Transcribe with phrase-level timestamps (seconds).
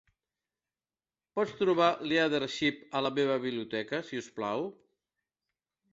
[1.39, 4.67] pots trobar Leadership a la meva biblioteca, si us plau?